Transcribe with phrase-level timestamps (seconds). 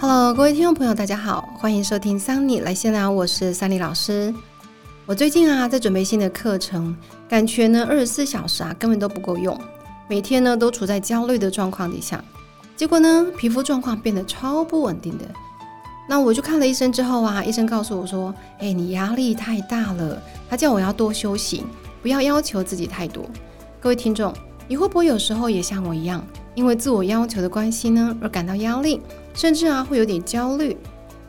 [0.00, 4.32] Hello，各位听众朋友，大家好，欢迎收听桑尼来闲聊，我是桑尼老师。
[5.04, 6.96] 我最近啊在准备新的课程，
[7.28, 9.58] 感觉呢二十四小时啊根本都不够用，
[10.08, 12.22] 每天呢都处在焦虑的状况底下，
[12.76, 15.24] 结果呢皮肤状况变得超不稳定的。
[16.08, 21.64] 那我就看了医生之后啊，医生告诉我说：“哎，你压力太大了。”他叫我要多休息，
[22.02, 23.24] 不要要求自己太多。
[23.80, 24.32] 各位听众，
[24.68, 26.24] 你会不会有时候也像我一样，
[26.58, 29.00] 因为自我要求的关系呢而感到压力，
[29.32, 30.76] 甚至啊会有点焦虑？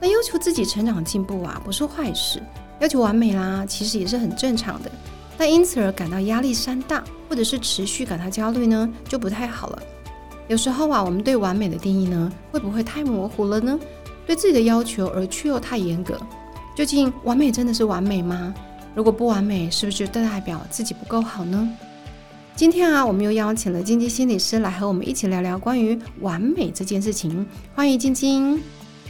[0.02, 2.41] 那要求自己成长进步啊不是坏事，
[2.79, 4.89] 要求完美啦其实也是很正常的。
[5.38, 9.79] 但因此而感到压力山大，或者是持续感到焦虑呢，就不太好了。
[10.47, 13.80] 有时候啊，我们对完美的定义呢，会不会太模糊了呢？
[14.25, 16.19] 对自己的要求而却又太严格，
[16.75, 18.52] 究竟完美真的是完美吗？
[18.95, 21.69] 如果不完美，是不是就代表自己不够好呢？
[22.59, 27.47] 今天啊，我们又邀请了晶晶心理师来和我们一起聊聊关于完美这件事情。
[27.73, 28.61] 欢迎晶晶。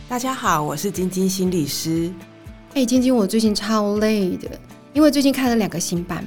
[0.08, 2.14] 大家好，我是晶晶心理师。
[2.76, 4.48] 哎，晶晶，我最近超累的，
[4.94, 6.23] 因为最近开了两个新班，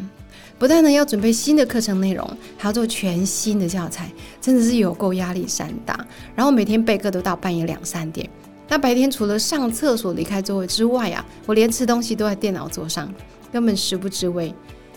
[0.59, 6.05] 不但呢要准备新的课程内容，还要做全新的教材，真的是有够压力山大。
[6.35, 8.29] 然后每天备课都到半夜两三点。
[8.67, 13.15] 那白天除了上厕所离开座位之外啊，我连吃东西都在电脑桌上，
[13.53, 14.53] 根本食不知味。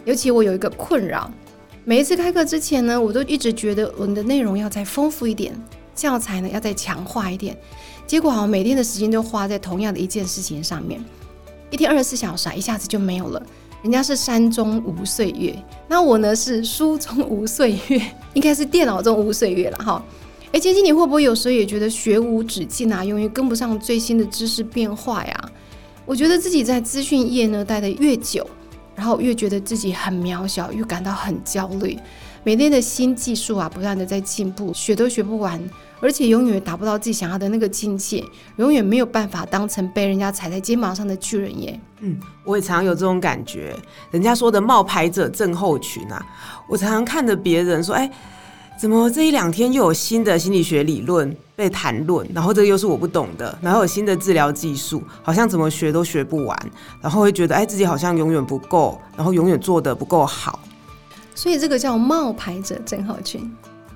[0.05, 1.31] 尤其我有一个困扰，
[1.87, 5.55] 每一次开课之前呢，我都一直觉得我们的内容要再丰富一点，
[5.93, 7.55] 教材呢要再强化一点。
[8.07, 10.99] 结果啊，每天的时间都花在同样的一件事情上面，
[11.69, 13.45] 一天二十四小时啊，一下子就没有了。
[13.83, 15.55] 人家是山中无岁月，
[15.87, 18.01] 那我呢是书中无岁月，
[18.33, 20.03] 应该是电脑中无岁月了哈。
[20.53, 23.05] 哎，晶晶，你会不会有时候也觉得学无止境啊？
[23.05, 25.51] 由于跟不上最新的知识变化呀？
[26.03, 28.47] 我觉得自己在资讯业呢待得越久，
[28.95, 31.97] 然后越觉得自己很渺小，越感到很焦虑。
[32.43, 35.59] 每天的新技术啊，不断的在进步，学都学不完，
[35.99, 38.23] 而且永远达不到自己想要的那个境界，
[38.57, 41.79] 永远没有办法当成被人家踩在肩膀上的巨人耶。
[42.01, 43.75] 嗯，我也常有这种感觉。
[44.11, 46.23] 人家说的冒牌者症候群啊，
[46.69, 48.09] 我常常看着别人说，哎。
[48.77, 52.27] 怎么这一两天又有新的心理学理论被谈论？
[52.33, 56.71] 然后这个又是我不懂的，然后有新的治疗技术，好像怎么学都学不完，
[57.01, 60.59] 然后会觉得哎自己好像永远不够，然后永远做的不够好。
[61.33, 63.49] 所以这个叫冒牌者症候群，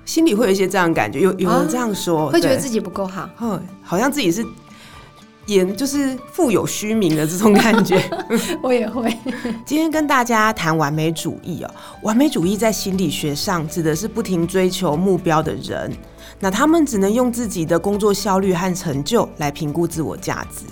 [0.04, 3.28] 心里会有一些这样感觉，有有人这样说，会觉得自己不够好，
[3.82, 4.44] 好像自己是。
[5.46, 8.00] 演就是富有虚名的这种感觉，
[8.62, 9.16] 我也会。
[9.66, 11.70] 今天跟大家谈完美主义哦，
[12.02, 15.92] 完美主义在心理学上指的是不停追求目标的人，
[16.38, 20.64] 那他们只能用自己的工作效率和成就来评估自我价值，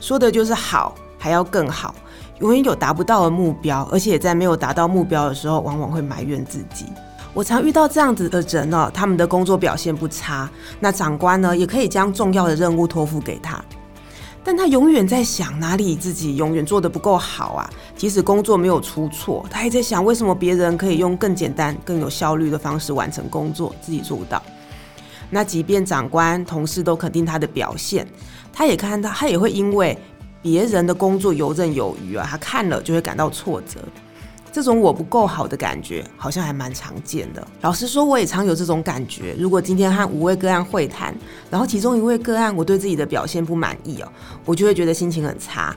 [0.00, 1.94] 说的就是好还要更好，
[2.40, 6.84] 永远有达不到的目标，而且在没有达到目标的时候，往往会埋怨自己。
[7.32, 10.50] 我常遇到这样子的人哦，他们的工作表现不差，
[10.80, 13.64] 那长官呢也可以将重要的任务托付给他。
[14.50, 17.70] 但他永远在想哪里自己永远做得不够好啊！
[17.94, 24.42] 即使工作没有出错，他还在想为什么别人可以用更简单、更有效率的方式完成工作，自己做不到。
[25.28, 28.08] 那即便长官、同事都肯定他的表现，
[28.50, 29.98] 他也看到，他也会因为
[30.40, 33.78] 别人的工作游刃有余啊，他看了就会感到挫折。
[34.58, 37.46] 这种我不够好的感觉，好像还蛮常见的。
[37.60, 39.36] 老实说，我也常有这种感觉。
[39.38, 41.14] 如果今天和五位个案会谈，
[41.48, 44.12] 然后其中一位个案我对自己的表现不满意哦，
[44.44, 45.72] 我就会觉得心情很差，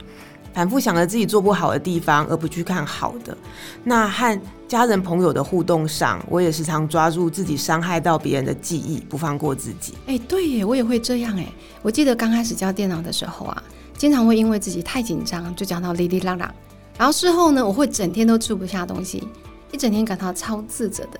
[0.52, 3.38] 反复想着自己做不好的地方，而不去看好的。
[3.84, 9.94] 那和家人朋友的互动上，我也时常抓住自己伤害到别人的记忆，不放过自己。
[10.08, 11.46] 哎，对耶，我也会这样哎。
[11.82, 13.62] 我记得刚开始教电脑的时候啊，
[13.96, 16.52] 经常会因为自己太紧张，就讲到哩哩啦啦。
[16.98, 19.26] 然后事后呢，我会整天都吃不下东西，
[19.70, 21.18] 一整天感到超自责的。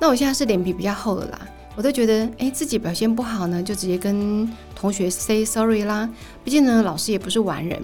[0.00, 1.40] 那我现在是脸皮比较厚了啦，
[1.74, 6.08] 我都觉得，哎，自己表现不好呢，就直接跟同学 say sorry 啦。
[6.44, 7.82] 毕竟呢，老师也不是完人。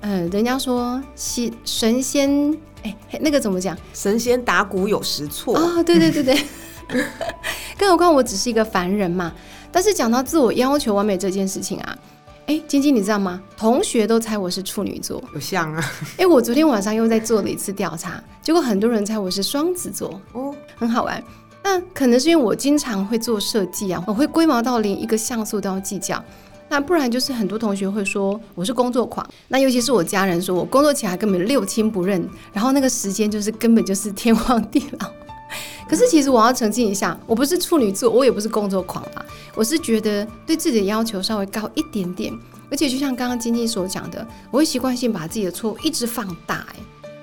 [0.00, 3.78] 嗯，人家说神神仙，哎，那个怎么讲？
[3.94, 5.82] 神仙打鼓有时错啊。
[5.82, 6.44] 对对对对。
[7.78, 9.32] 更何况我只是一个凡人嘛。
[9.72, 11.98] 但是讲到自我要求完美这件事情啊。
[12.46, 13.40] 哎，晶晶，你知道吗？
[13.56, 15.82] 同学都猜我是处女座，有像啊。
[16.18, 21.22] 哎，我昨天晚上又在做了一次调查，结果很多人猜我是双子座，哦，很好玩。
[21.62, 26.22] 那可能是因为我经常会做设计啊，我会龟毛到连一个像素都要计较。
[26.68, 35.10] 那不然就是很多同学会说我是工作狂，那尤其是我家人说我工作起来根本六亲不认，然后那个时间就是根本就是天荒地老。
[35.88, 39.24] 可是其实我要澄清一下，我不是处女座，我也不是工作狂啊。
[39.54, 42.32] 我是觉得对自己的要求稍微高一点点，
[42.70, 46.66] 而且就像刚刚晶晶所讲的，我会习惯性把自己的错误一直放大。
[46.70, 46.76] 哎，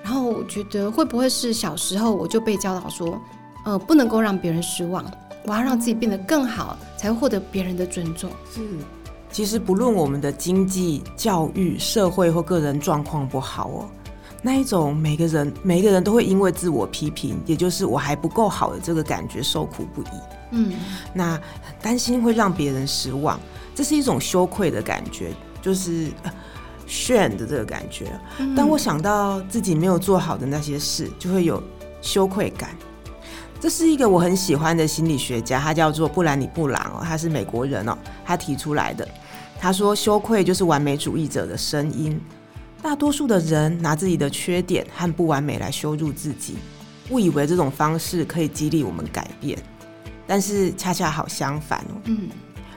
[0.04, 3.20] 然后我觉得会不会是小时候我就被教导说，
[3.66, 5.04] 呃，不能够让别人失望，
[5.46, 8.30] 我要让自己变得更好，才会获得别人的尊重。
[8.54, 8.62] 是，
[9.32, 13.90] 其实不论我们的经济、教育、社会或个人状况不好哦，
[14.42, 20.08] 那一种每个人每一个人都会因为自我批评，也就是我还不够好的这个感觉受苦不已。
[20.52, 20.74] 嗯，
[21.14, 21.40] 那
[21.82, 23.40] 担心会让别人失望，
[23.76, 26.34] 这是一种羞愧的感觉，就是呃
[26.88, 28.20] 炫的这个感觉。
[28.56, 31.62] 当我想到自己没有做好的那些事，就会有
[32.02, 32.72] 羞愧感。
[33.60, 37.96] 这是一个我很喜欢的心理学家，他叫做布兰妮布朗哦，他是美国人哦，
[38.26, 39.08] 他提出来的。
[39.60, 42.20] 他说，羞愧就是完美主义者的声音。
[42.82, 46.56] 大多数的人拿自己的缺点和不完美来羞辱自己，
[47.10, 49.58] 误以为这种方式可以激励我们改变。
[50.26, 52.02] 但是恰恰好相反哦。
[52.06, 52.30] 嗯，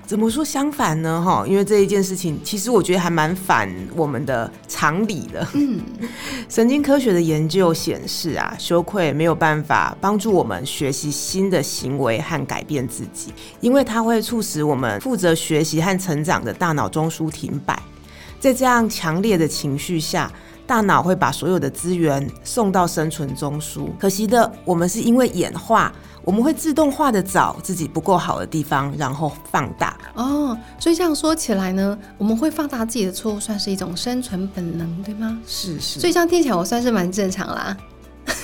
[0.04, 1.22] 怎么说相反呢？
[1.24, 5.46] 哈，因为这一件事情，其实我觉得还蛮反我们的常理的。
[5.54, 5.80] 嗯，
[6.50, 17.80] 神经科学的研究显示啊，羞愧没有办法帮助我们学习新的行为和改变自己，因为它会促使我们负责学习和成长的大脑中枢停摆。
[18.44, 20.30] 在这样强烈的情绪下，
[20.66, 23.88] 大脑会把所有的资源送到生存中枢。
[23.98, 25.90] 可惜的，我们是因为演化，
[26.22, 29.96] 我们会自动化的找自己不够好的地方，然后放大。
[30.12, 35.40] 哦，所以这样说起来呢，我们会放大自己的错误，算是一种生存本能，对吗？
[35.46, 37.74] 是是，所以这样听起来，我算是蛮正常啦。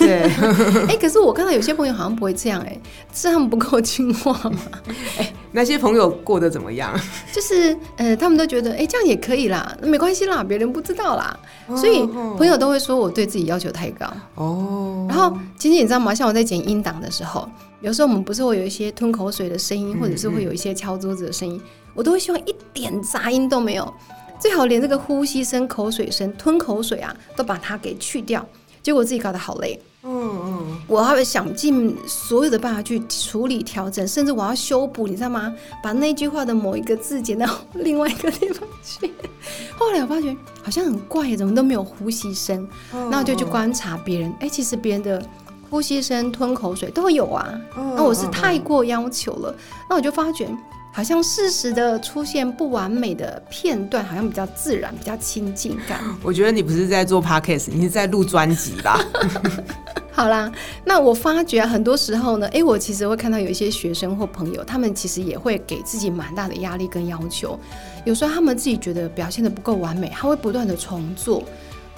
[0.00, 0.22] 对，
[0.88, 2.76] 哎、可是我看到有些朋友好像不会这样、哎，
[3.14, 4.58] 是他们不够听话吗？
[5.18, 6.96] 哎那些朋友过得怎么样？
[7.32, 11.36] 就是呃，他们都觉得，哎、这样也可以啦，那没关系啦，别人不知道啦，
[11.76, 12.06] 所以
[12.38, 14.06] 朋友都会说我对自己要求太高。
[14.36, 16.14] 哦，然后，其实你知道吗？
[16.14, 17.48] 像我在剪音档的时候，
[17.80, 21.60] 有时候我们不是会有一些吞口水的声音，或者是会有一些敲桌子的声音，
[21.94, 23.92] 我都会希望一点杂音都没有，
[24.38, 28.46] 最好连这个呼吸声、口水声、吞口水啊，都把它给去掉。
[28.82, 35.54] 结果自己搞得好累，嗯嗯，我还会想尽所有的办法去处理、调整，甚至我要修补，你知道吗？
[35.82, 39.12] 把那句话的某一个字剪到另外一个地方去。
[39.76, 42.66] 后来我发觉好像很怪，怎么都没有呼吸声，
[43.10, 45.22] 那我就去观察别人，哎、其实别人的
[45.68, 47.48] 呼吸声、吞口水都有啊。
[47.76, 49.54] 那我是太过要求了，
[49.88, 50.48] 那我就发觉，
[50.92, 56.00] 好像适时的出现不完美的片段，好像比较自然，比较亲近感。
[56.22, 59.00] 我觉得你不是在做 podcast，你是在录专辑吧？
[60.12, 60.52] 好啦，
[60.84, 67.58] 那我发觉、啊、很多时候呢，诶，我其实会看到有一些学生或朋友，他们其实也会给自己蛮大的压力跟要求。
[68.04, 71.42] 有时候他们自己觉得表现的不够完美，他会不断的重做。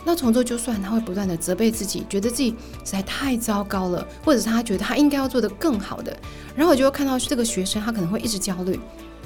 [0.04, 2.50] 那重做就算，他会不断的责备自己，觉得自己
[2.84, 6.16] 实在太糟糕了，或者是他觉得他应该要做得更好的。
[6.56, 8.78] 然后我就会看到这个学生，他可能会一直焦虑。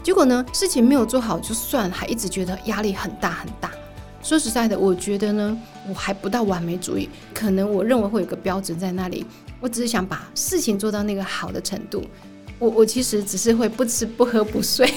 [0.02, 3.70] 结果呢，事情没有做好就算，还一直觉得压力很大很大。
[4.22, 5.58] 说实在的，我觉得呢，
[5.88, 9.24] 我还不到完美主义，可能我认为会有个标准在那里，
[9.60, 12.04] 我只是想把事情做到那个好的程度。
[12.58, 14.92] 我我其实只是会不吃不喝不睡。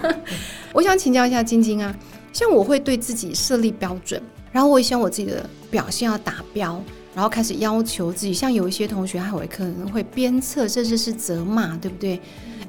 [0.72, 1.94] 我想请教一下晶晶啊，
[2.32, 4.22] 像我会对自己设立标准，
[4.56, 6.82] 然后我也希望我自己的表现要达标，
[7.14, 8.32] 然后开始要求自己。
[8.32, 12.18] 像有一些同学，他会可能会鞭策，甚至是责骂，对不对？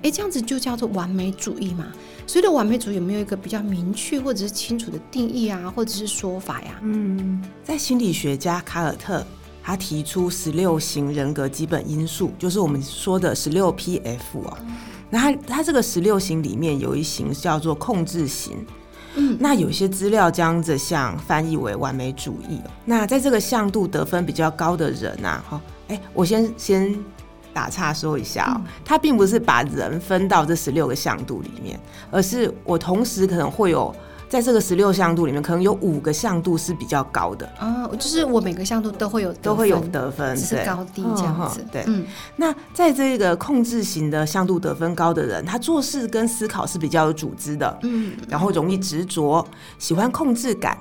[0.01, 1.88] 诶，这样子就叫做完美主义嘛？
[2.28, 6.78] 所以的完美主义有没有一个比较明确或者是清楚的定义啊，或者是说法呀？
[6.81, 9.25] 嗯，在心理学家卡尔特
[9.63, 14.57] 他提出十六型人格基本因素，就是我们说的十六 PF 哦。
[15.09, 18.57] 那他他这个十六型里面有一型叫做控制型。
[19.19, 22.69] 嗯，那有些资料将这项翻译为完美主义哦。
[22.86, 26.95] 那在这个向度得分比较高的人啊，哈，哎，我先先
[27.52, 31.80] 打岔说一下哦，他并不是把人分到这十六个向度里面，
[32.12, 33.94] 而是我同时可能会有
[34.30, 41.66] 在这个十六项度里面，可能有五个像度是比较高的，啊，就是我每个项度都会有得都会有分得分，只是高低这样子。
[41.72, 42.06] 对，嗯，
[42.36, 49.46] 那在这个控制型的像度得分高的人，他做事跟思考是比较有组织的，嗯，然后容易执着，
[49.80, 50.78] 喜欢控制感，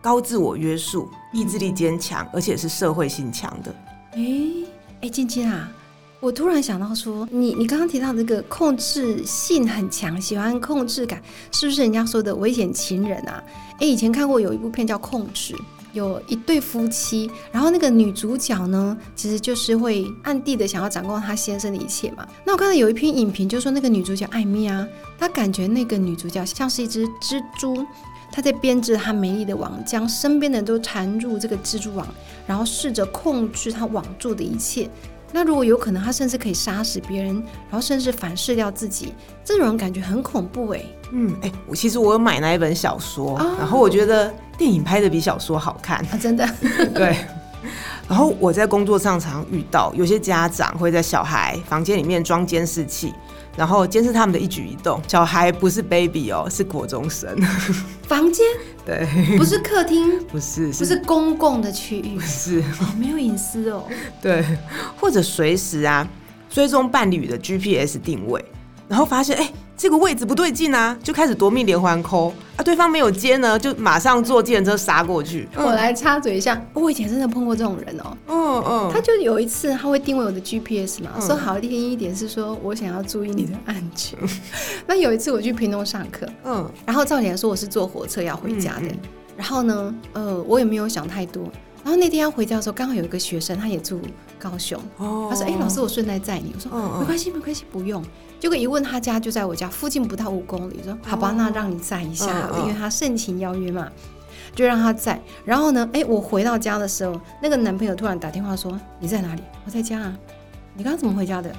[0.00, 3.74] 高自我约束，意志力坚强，而且是社会性强的。
[4.12, 4.64] 诶
[5.02, 5.68] 诶，晶晶啊，
[6.18, 13.42] 我突然想到说，你你刚刚提到这个控制性很强，喜欢控制感，是不是人家说的危险情人啊？
[13.80, 15.54] 诶，以前看过有一部片叫《控制》。
[15.92, 22.26] 有一对夫妻，然后那个女主角呢，其实就是会暗地的想要掌控她先生的一切嘛。
[22.44, 24.86] 那我看到有一篇影评，就说那个女主角艾米啊，
[25.18, 27.82] 她感觉那个女主角像是一只蜘蛛，
[28.30, 32.06] 她在编织她美丽的网，将身边的人都缠入这个蜘蛛网，
[32.46, 34.90] 然后试着控制她网住的一切。
[35.36, 39.12] 那如果有可能，他甚至可以杀死别人，然后甚至反噬掉自己，
[39.44, 40.82] 这种人感觉很恐怖哎。
[41.12, 45.98] 嗯，哎、我其实我有买那一本小说，啊然后我觉得电影拍的比小说好看。
[46.06, 46.48] 啊，真的，
[46.94, 47.14] 对，
[48.08, 53.12] 然后我在工作上常遇到有些家长会在小孩房间里面装监视器，
[53.56, 55.00] 然后监视他们的一举一动。
[55.08, 57.36] 小孩不是 baby 哦，是国中生。
[58.06, 58.44] 房间
[58.86, 63.84] 对，不是客厅，不是，不是公共的区域，不是哦，没有隐私哦。
[64.22, 64.44] 对，
[65.00, 66.06] 或者随时啊
[66.48, 68.44] 追踪伴侣的 GPS 定位，
[68.88, 69.52] 然后发现哎。
[69.76, 72.62] 这个位置不对劲啊，就开始夺命连环扣啊！
[72.64, 75.46] 对方没有接呢，就马上坐计程车杀过去。
[75.54, 78.16] 我来插嘴一下，我以前真的碰过这种人哦。
[78.28, 84.18] 嗯嗯，他就有一次他会定位我的 GPS 嘛，说好听一点是说我想要注意你的安全。
[84.86, 88.88] 那有一次我去屏东上课，嗯，然后照理来说我是坐火车要回家的，
[89.36, 91.44] 然后呢，呃，我也没有想太多。
[91.86, 94.00] 然后那天要回家的时候，刚好有一个学生他也住
[94.40, 98.04] 高雄，他说：“哎，老师，我顺带载你。”我说：“没关系，没关系，不用。”
[98.40, 100.80] 结果一问他家就在我家附近，不到五公里。
[100.82, 103.88] 说好吧，那让你载一下好了，因为他盛情邀约嘛，
[104.52, 105.22] 就让他载。
[105.44, 110.18] 然后呢，哎，我回到家的时候，那个男朋友突然打电话说：“你在哪里？”我在家啊。
[110.74, 111.54] 你刚刚怎么回家的？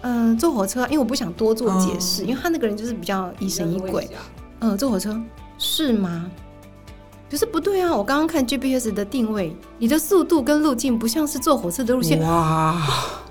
[0.00, 0.82] 嗯，坐火车。
[0.86, 4.10] 因为我不想多做解释，因为他那个人就是比较疑神疑鬼。
[4.58, 5.16] 嗯，坐火车
[5.58, 6.28] 是吗？
[7.30, 7.94] 可是不对啊！
[7.94, 12.20] 我刚刚看 GPS 的定位，你的速度跟路径不像是坐火车的路线。
[12.20, 12.76] 哇，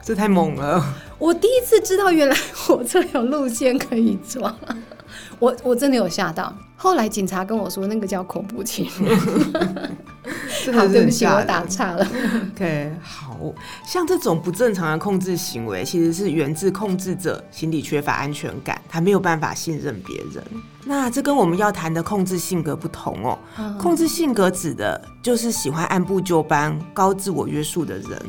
[0.02, 0.82] 这太猛了！
[1.18, 4.56] 我第一次知道，原来火车有路线可以坐，
[5.38, 6.56] 我我真的有吓到。
[6.78, 9.20] 后来警察跟我说，那个叫恐怖情人。
[10.74, 12.08] 好，对不起，我打岔了。
[12.56, 13.38] OK，好
[13.86, 20.44] 像这种不正常的控制行为，其实是源自控制者心理缺乏安全感，他没有办法信任别人。
[20.86, 23.40] 那这跟我们要谈的控制性格不同哦。
[23.80, 28.22] 控制性格指的就是喜欢按部就班、高自我约束的人。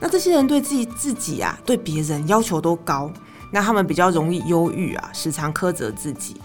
[0.00, 3.10] 那这些人对自己自己啊，对别人要求都高，
[3.50, 6.36] 那他们比较容易忧郁啊，时常苛责自己，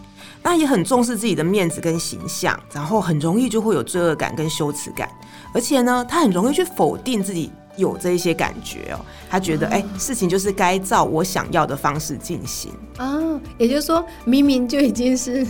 [0.42, 5.10] 那也很重视自己的面子跟形象，然后很容易就会有罪恶感跟羞耻感，
[5.54, 13.20] 而且呢，他很容易去否定自己有这一些感觉哦，他觉得哎，事情就是该照我想要的方式进行啊，
[13.58, 15.46] 也就是说，明明就已经是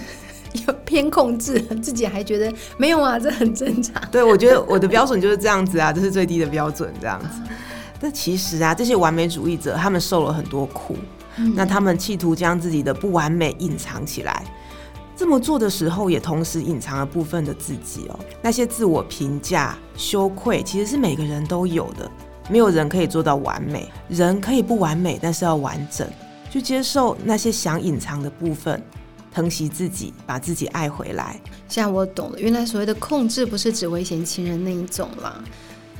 [0.67, 4.01] 有偏控制，自己还觉得没有啊，这很正常。
[4.11, 7.41] 对，我觉得我的标准就是这样子啊，这是最低的标准，这样子。
[8.01, 10.97] 但其实啊，这些完美主义者，他们受了很多苦，
[11.53, 14.43] 那他们企图将自己的不完美隐藏起来。
[15.19, 18.17] 这么做的时候，也同时隐藏了部分的自己哦。
[18.41, 22.09] 那些自我评价、羞愧，其实是每个人都有的。
[22.49, 26.07] 没有人可以做到完美，人可以不完美，但是要完整，
[26.49, 28.81] 去接受那些想隐藏的部分，
[29.29, 31.37] 疼惜自己，把自己爱回来。
[31.67, 35.43] 现在我懂了，原来所谓的控制，不是指危险情人那一种啦。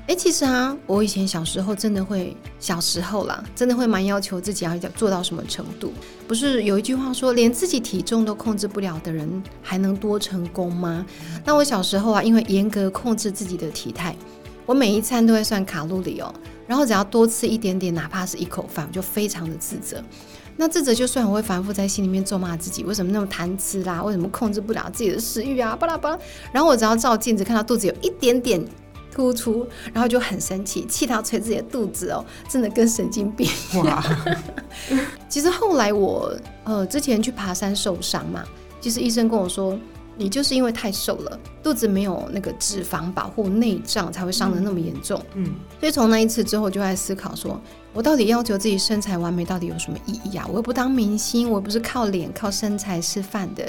[0.10, 5.94] 哎，其实啊，我以前小时候真的会，小时候啦，真的会蛮要求自己要做到什么程度。
[6.28, 11.06] 不是有一句话说，连自己体重都控制不了的人，还能多成功吗？
[11.46, 14.16] 那我小时候啊，因为严格控制自己的体态，
[14.66, 16.34] 我每一餐都会算卡路里哦，
[16.66, 20.04] 然后只要多吃一点点，哪怕是一口饭，我就非常的自责。
[20.58, 24.02] 那自责就算我会反复在心里面咒骂自己，为什么那么贪吃啦？
[24.02, 25.76] 为什么控制不了自己的食欲啊？
[25.76, 26.18] 巴拉巴拉。
[26.52, 28.60] 然后我只要照镜子，看到肚子有一点点。
[29.12, 34.04] 突出，然后就很生气，气到捶自己的肚子哦，真的跟神经病一样。
[35.28, 38.44] 其实后来我呃之前去爬山受伤嘛，
[38.80, 39.78] 其实医生跟我说，
[40.16, 45.22] 你就是因为太瘦了，肚子没有那个脂肪保护内脏，才会伤的那么严重。
[45.36, 45.46] 嗯，
[45.80, 47.60] 所以从那一次之后，就在思考说，
[47.94, 50.46] 我到底要求自己身材完美，到底有什么意义啊？
[50.50, 53.64] 我又不当明星，我又不是靠脸靠身材吃饭的。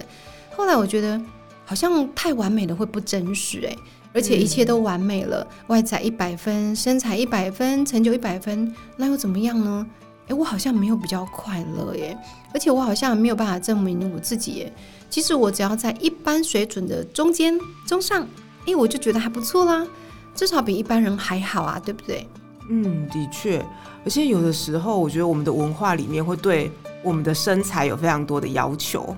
[0.54, 1.20] 后来我觉得，
[1.64, 3.76] 好像太完美的会不真实哎。
[4.12, 9.86] 而且一切都完美了，外在一百分，身材一百分，成就一百分，那又怎么样呢？
[10.26, 12.16] 诶，我好像没有比较快乐耶，
[12.52, 14.72] 而且我好像没有办法证明我自己耶。
[15.08, 18.26] 其实我只要在一般水准的中间、中上，
[18.66, 19.86] 诶，我就觉得还不错啦，
[20.34, 22.28] 至少比一般人还好啊，对不对？
[22.68, 23.64] 嗯，的确，
[24.04, 26.70] 而且有的时候，我觉得我们的文化里面会对
[27.02, 29.16] 我们的身材有非常多的要求，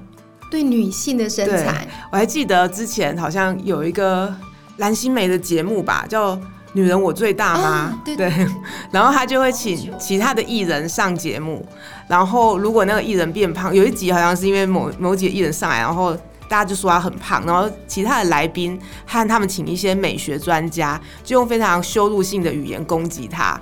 [0.50, 4.34] 对女性的身材，我还记得之前好像有一个。
[4.82, 6.34] 蓝心湄的节目吧，叫
[6.72, 8.02] 《女人我最大》 吗？
[8.04, 8.28] 对，
[8.90, 11.64] 然后他就会请其他的艺人上节目，
[12.08, 16.12] 然后如果那个艺人变胖，有一集好像是因为某某几个艺人上来，然后
[16.48, 23.58] 大家就说他很胖，然后其他的来宾和他们请一些美学专家，就用非常羞辱性的语言攻击他。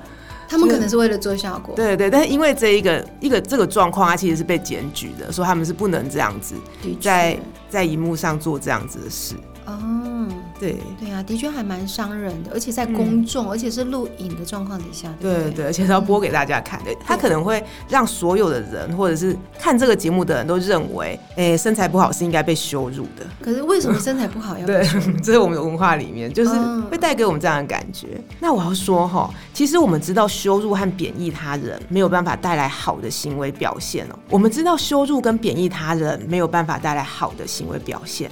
[0.49, 1.77] 他们可能是为了做效果。
[1.77, 6.55] 对对，但是因为这一个一个这个状况，他其实是被检举的，说他们是不能这样子
[6.99, 9.35] 在在荧幕上做这样子的事。
[9.71, 10.77] 哦，对。
[11.01, 15.43] 对啊，的确还蛮伤人的，而且在公众，而且是录影的状况底下，对对？
[15.45, 23.27] 对对，而且是要播给大家看的，他可能会让所有的人，或者是看这个节目的人都认为，哎，身材不好是应该被羞辱的。
[23.41, 28.09] 可是为什么身材不好要被 对羞辱？，这是我们的文化里面，就是嗯会带给我们这样的感觉。
[28.39, 34.19] 那我要说哈，其实我们知道羞辱和贬义他人没有办法带来好的行为表现哦。
[34.29, 38.31] 我们知道羞辱跟贬义他人没有办法带来好的行为表现。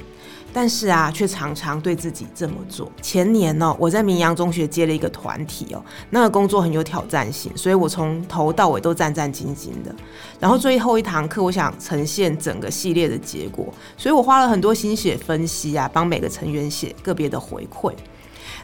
[0.52, 2.90] 但是啊，却常常对自己这么做。
[3.02, 9.94] 前年呢、我在明阳中学接了一个团体哦，那个工作很有挑战性，所以我从头到尾都战战兢兢的。
[10.40, 17.92] 然后最后一堂课，我想呈现整个系列的结果，所以我花了很多心血分析啊，帮每个成员写个别的回馈。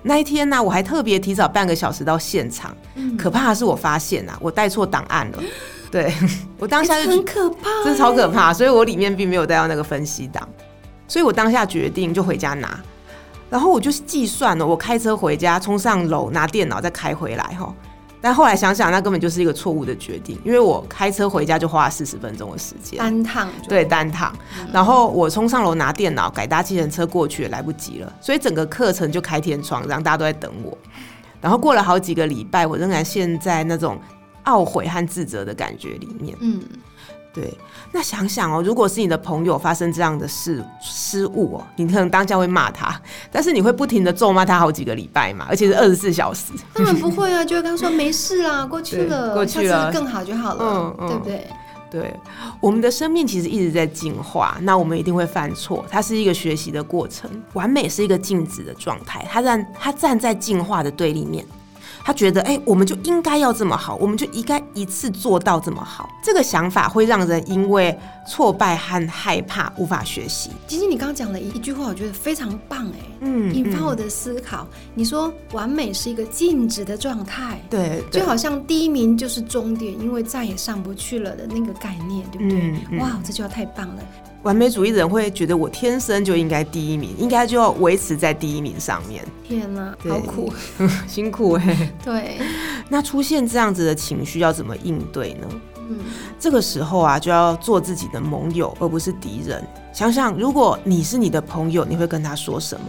[0.03, 2.77] 那一天呢、我还特别提早半个小时到现场。
[3.19, 5.43] 可怕的是，我发现啊，我带错档案了。
[5.91, 6.13] 对
[6.59, 10.49] 我当下就很可怕，真的超可怕，所以我里面并没有带到那个分析档，
[11.07, 12.81] 所以我当下决定就回家拿，
[13.51, 17.75] 然后我就计算了，我开车回家，冲上楼拿电脑再开回来哈。
[18.21, 24.35] 但后来想想，那根本就是一个错误的决定，因为我开车回家就花了四十分钟的时间，单趟对单趟，
[24.73, 30.77] 然后我冲上楼拿电脑，改搭计程车过去也来不及了，所以整个课程就开天窗，让大家都在等我。
[31.39, 34.01] 然后过了好几个礼拜，我仍然陷在那种
[34.47, 36.35] 懊悔和自责的感觉里面。
[36.41, 36.63] 嗯，
[37.35, 37.53] 对，
[37.91, 42.99] 那想想哦，如果是你的朋友发生这样的事失误哦，你可能当下会骂他，
[43.33, 46.53] 但是你会不停的咒骂他好几个礼拜嘛，而且是二十四小时。
[46.73, 51.47] 当然不会啊，就会跟他说没事啦， 过去了，过去了更好就好了，嗯嗯对不对？
[51.91, 52.13] 对，
[52.61, 57.31] 我们的生命其实一直在进化，那我们一定会犯错，它是一个学习的过程。
[57.53, 61.45] 完美是一个静止的状态，它站它站在进化的对立面。
[62.05, 66.11] 他觉得，哎、我们就应该要这么好，我们就应该一次做到这么好。
[66.23, 70.51] 这个想法会让人因为挫败和害怕无法学习。
[70.67, 74.67] 其实你刚刚讲了一一句话，我觉得非常棒哎，嗯引发我的思考。
[74.95, 82.61] 你说完美是一个静止的状态，对，对就好像第一名就是终点，因为再也上不去了的那个概念，对不对？
[82.61, 84.03] 嗯嗯哇，这句话太棒了。
[84.45, 90.53] 完美主义的人会觉得我天生就应该第一名，应该就要维持在第一名上面，天哪，对好苦。
[91.09, 92.39] 辛苦哎、 对，
[92.89, 95.49] 那出现这样子的情绪要怎么应对呢？
[95.89, 95.99] 嗯，
[96.39, 99.67] 这个时候啊，就要做自己的盟友，而不是敌人。
[99.93, 102.87] 想想，如果你是你的朋友，你会跟他说什么？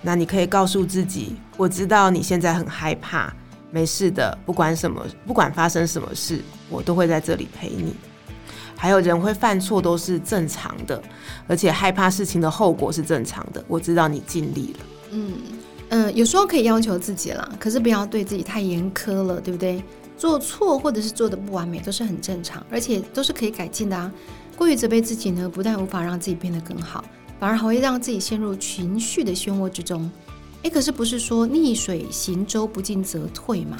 [0.00, 3.32] 那你可以告诉自己：我知道你现在很害怕，
[3.70, 7.94] 没事的，不管什么，不管发生什么事，我都会在这里陪你。
[8.82, 11.00] 还有人会犯错都是正常的，
[11.46, 13.64] 而且害怕事情的后果是正常的。
[13.68, 14.78] 我知道你尽力了。
[15.12, 15.34] 嗯
[15.90, 19.80] 嗯，有时候可以要求自己啦，可是不要对自己太严苛了，对不对？
[20.18, 24.12] 做错或者是做的不完美都是很正常，而且都是可以改进的啊。
[24.56, 27.04] 过于责备自己呢，不但无法让自己变得更好，
[27.38, 30.10] 反而还会让自己陷入情绪的漩涡之中。
[30.64, 33.76] 诶，可是不是说逆水行舟，不进则退吗？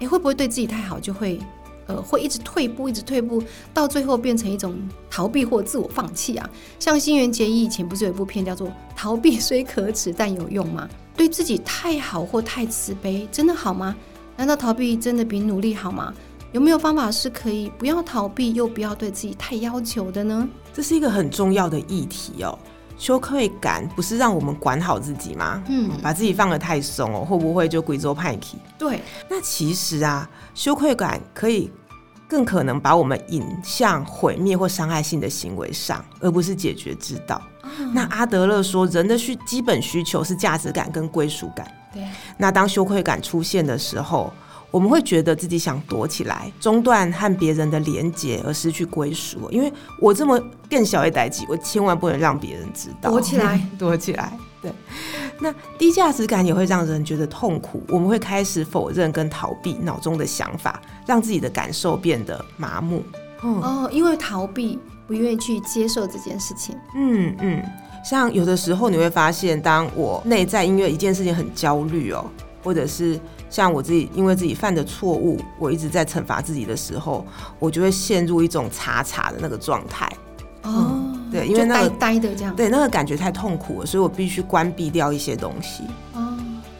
[0.00, 1.40] 诶，会不会对自己太好，就会
[1.86, 3.42] 呃会一直退步，一直退步，
[3.72, 4.76] 到最后变成一种
[5.10, 6.48] 逃避或自我放弃啊？
[6.78, 10.88] 像新垣结衣以前不是有一部片叫做《逃避虽可耻但有用》吗？
[11.16, 13.94] 对自己太好或太慈悲，真的好吗？
[14.36, 16.12] 难道逃避真的比努力好吗？
[16.52, 20.48] 有没有方法是可以不要逃避，又不要对自己太要求的呢？
[20.72, 22.58] 这是一个很重要的议题哦。
[22.96, 25.62] 羞愧感不是让我们管好自己吗？
[25.68, 28.58] 嗯把自己放得太松哦，会不会就贵州派气？
[28.78, 31.70] 对，那其实啊，羞愧感可以
[32.28, 37.40] 更可能把我们引向毁灭或伤害性的行为上，而不是解决之道。
[37.92, 41.66] 那阿德勒说，人的需基本需求是价值感跟归属感。
[41.92, 42.02] 对，
[42.36, 44.32] 那当羞愧感出现的时候，
[44.74, 49.48] 我们会觉得自己想躲起来，中断和别人的连接，而失去归属。
[49.52, 50.36] 因为我这么
[50.68, 53.08] 更小一代际，我千万不能让别人知道。
[53.08, 54.36] 躲起来， 躲起来。
[54.60, 54.72] 对，
[55.38, 63.00] 那低价值感也会让人觉得痛苦，我们会开始否认跟逃避脑中的想法，让自己的感受变得麻木。
[63.44, 66.74] 嗯哦，因为逃避，不愿意去接受这件事情。
[66.96, 67.62] 嗯嗯，
[68.04, 72.24] 像有的时候你会发现，当我内在因为一件事情很焦虑哦，
[72.64, 77.24] 或者是像我自己因为自己犯的错误，我一直在惩罚自己的时候，
[77.58, 80.10] 我就会陷入一种查查的那个状态。
[80.62, 85.84] 哦，对因为那个呆呆的这样，对，那个感觉太痛苦了，所以我必须关闭掉一些东西。
[86.14, 86.23] 哦，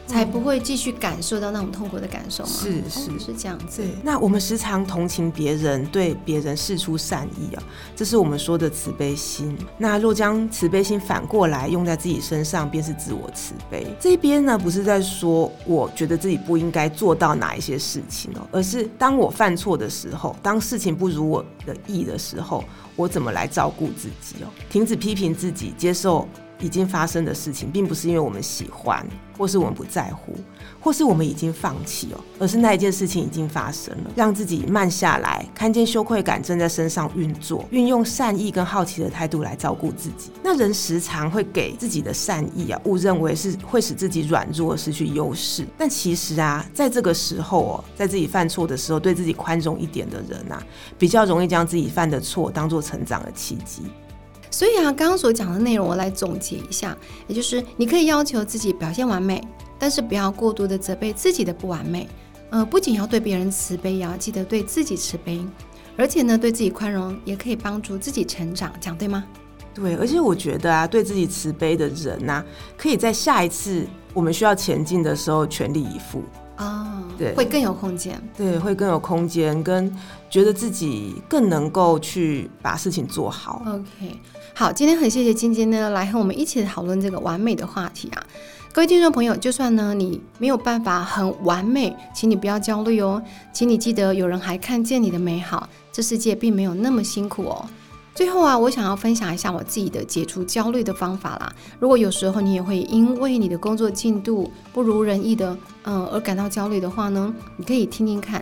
[0.07, 2.49] 才不会继续感受到那种痛苦的感受吗？
[2.49, 3.83] 是哦是是这样子。
[4.03, 7.63] 那我们时常同情别人，对别人示出善意啊，
[7.95, 9.57] 这是我们说的慈悲心。
[9.77, 13.85] 那若将慈悲心反过来用在自己身上，便是自我慈悲。
[13.99, 22.63] 这边呢，不是在说我觉得自己不应该做到哪一些事情哦，而是当我犯错的时候，当事情不如我的意的时候，
[22.95, 24.47] 我怎么来照顾自己哦？
[24.69, 26.27] 停止批评自己，接受
[26.59, 29.05] 已经发生的事情，并不是因为我们喜欢，
[29.37, 30.35] 或是我们不在乎，
[30.79, 34.11] 或是我们已经放弃哦，而是那一件事情已经发生了。
[34.15, 40.31] 让自己慢下来，看见羞愧感正在身上运作，运用善意跟好奇的态度来照顾自己。
[40.41, 45.67] 那人时常会给自己的善意啊，误认为是会使自己软弱、失去优势。
[45.77, 50.63] 但其实啊，在这个时候哦，在自己犯错的时候，对自己宽容一点的人啊，
[50.97, 53.83] 比较容易将自己犯的错当做成长的契机。
[54.55, 59.45] 所以啊，刚刚所讲的内容，我来总结一下，也就是你可以要求自己表现完美，
[59.77, 62.07] 但是不要过度的责备自己的不完美。
[62.51, 65.45] 呃，不仅要对别人慈悲，也要记得对自己慈悲，
[65.97, 69.25] 而且呢，对自己宽容也可以帮助自己成长，讲对吗？
[69.73, 72.41] 对，而且我觉得啊，对自己慈悲的人呐，
[72.77, 76.23] 可以在下一次我们需要前进的时候全力以赴。
[76.57, 79.93] 哦，对，会更有空间，对，会更有空间，跟
[80.29, 83.61] 觉得自己更能够去把事情做好。
[83.65, 84.19] OK，
[84.53, 88.23] 好，今天很谢谢晶晶呢，来和我们一起讨论这个完美的话题啊。
[88.71, 93.21] 各位听众朋友，就算呢你没有办法很完美，请你不要焦虑哦，
[93.53, 97.65] 请你记得有人还看见你的美好，这世界并没有那么辛苦哦。
[98.15, 101.53] 最后啊，我想要分享一下我自己的解除焦虑的方法啦。
[101.79, 108.41] 如果有时候你也会因为你的工作进度不如人意的，嗯，而感到焦虑的话呢，你可以听听看。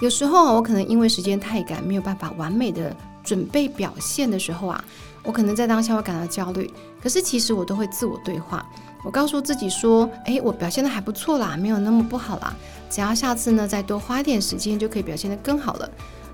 [0.00, 4.84] 有时候我可能因为时间太赶，没有办法完美的准备表现的时候啊，
[5.22, 6.70] 我可能在当下会感到焦虑。
[7.02, 8.66] 可是其实我都会自我对话，
[9.02, 12.54] 我告诉自己说，诶，我表现的还不错啦，没有那么不好啦，
[12.90, 15.90] 只要下次呢再多花一点时间，就可以表现得更好了。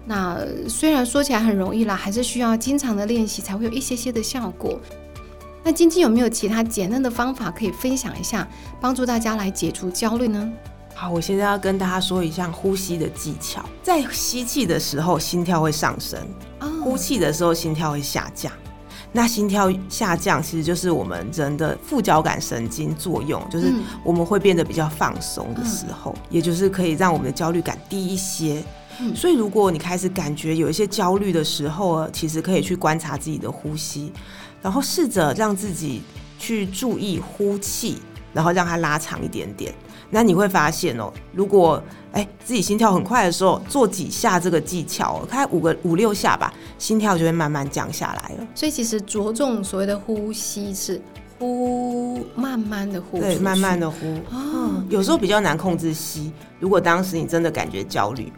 [0.06, 4.78] 那虽然说起来很容易啦，还是需要经常的练习才会有一些些的效果。
[5.62, 8.48] 那晶晶有没有其他简单的方法可以分享一下，
[8.80, 10.50] 帮助大家来解除焦虑呢？
[10.94, 13.64] 好，我现在要跟大家说一下呼吸的技巧。
[13.82, 16.18] 在吸气的时候，心跳会上升；
[16.82, 18.50] 呼气的时候，心跳会下降。
[19.12, 23.72] 那心跳下降，其实就是我们人的副交感神经作用，就是
[24.04, 28.62] 我们会变得比较放松的时候，也就是可以让我们的焦虑感低一些。
[29.14, 34.12] 所以，如果你开始感觉有一些焦虑的时候，其实可以去观察自己的呼吸，
[34.62, 36.02] 然后试着让自己
[36.38, 37.98] 去注意呼气，
[38.32, 39.74] 然后让它拉长一点点。
[40.10, 41.82] 那你会发现哦，如果
[42.12, 48.46] 哎自己心跳很快的时候，做几下这个技巧，开五个五六下吧，心跳就会慢慢降下来了。
[48.54, 51.00] 所以，其实着重所谓的呼吸是
[51.38, 54.14] 呼，慢慢的呼，对，慢慢的呼。
[54.30, 56.32] 哦，有时候比较难控制吸。
[56.58, 58.32] 如果当时你真的感觉焦虑。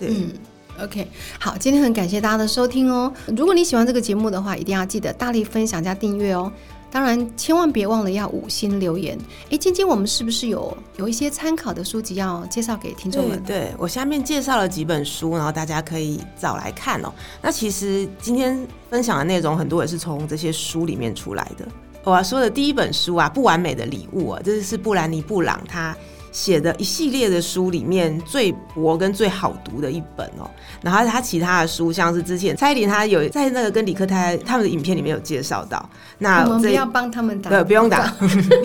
[0.00, 0.32] 嗯
[0.80, 1.06] ，OK，
[1.38, 3.12] 好，今天很感谢大家的收听哦。
[3.36, 6.52] 如果你喜欢这个节目的话，一定要记得大力分享加订阅哦。
[6.90, 9.18] 当然，千万别忘了要五星留言。
[9.50, 13.42] 哎，晶晶，我们是不是有有一些参考的书籍要介绍给听众们？
[13.42, 17.12] 对我下面介绍了几本书，然后大家可以找来看哦。
[17.42, 21.66] 那其实今天分享的内容很多也是从这些书里面出来的。
[22.04, 25.96] 我要说的第一本书啊，《不完美的礼物》啊，这是布兰妮·布朗他。
[26.34, 30.50] 写的一系列的书里面最薄跟最好读的一本哦，
[30.82, 38.12] 然后他其他的书像是之前蔡依林他有在那个跟李克泰他们的影片里面有介绍到，那我们不要帮他们打，对，不用打。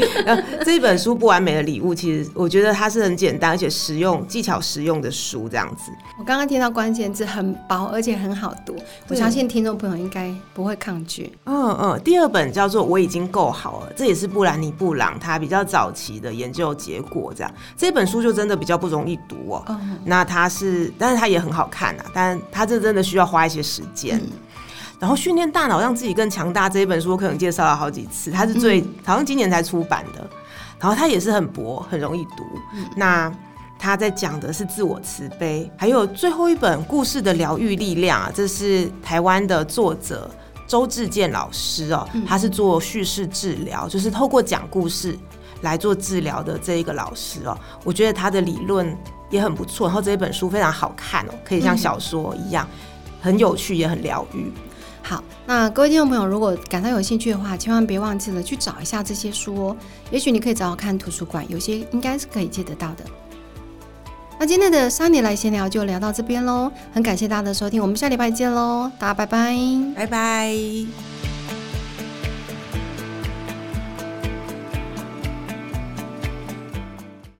[0.66, 5.92] 这一本书不完美的礼物，其实我觉得它是很简单而且实用技巧实用的书，这样子。
[6.18, 8.76] 我刚刚听到关键字很薄而且很好读，
[9.08, 11.32] 我相信听众朋友应该不会抗拒。
[11.46, 17.54] 嗯嗯，第二本叫做我已经够好了，这也是布兰妮布朗他比较早期的研究结果，这样。
[17.78, 19.80] 这本书就真的比较不容易读哦。
[20.06, 22.06] 那它是，但是它也很好看啊。
[22.14, 24.22] 但它这真的需要花一些时间。
[25.00, 28.30] 然后训练大脑让自己更强大这一本书，我可能介绍了好几次。
[28.30, 30.30] 它是最好像今年才出版的。
[30.80, 32.44] 然后它也是很薄，很容易读。
[32.96, 33.32] 那
[33.78, 40.30] 他在讲的是自我慈悲，还有最后一本故事的疗愈力量啊，这是台湾的作者
[40.68, 45.18] 周志健老师哦，他是做叙事治疗，就是透过讲故事。
[45.62, 48.98] 来做治疗的这一个老师哦，我觉得他的理论
[49.30, 52.68] 也很不错，然后这一本书非常好看哦，可以像小说一样，
[53.22, 54.52] 很有趣也很疗愈。
[55.02, 59.78] 好，那各位听众朋友，如果感到有兴趣的话，千万别忘记了去找一下这些书哦。
[60.12, 63.04] 也许你可以找找看图书馆，有些应该是可以借得到的。
[64.38, 69.58] 那今天的三年来闲聊就聊到这边喽，很感谢大家的收听，我们下礼拜见喽，大家拜拜，
[69.96, 71.19] 拜拜。